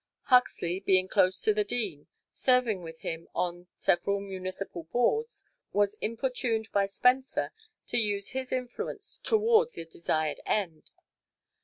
[0.23, 6.71] Huxley, being close to the Dean, serving with him on several municipal boards, was importuned
[6.71, 7.51] by Spencer
[7.85, 10.89] to use his influence toward the desired end.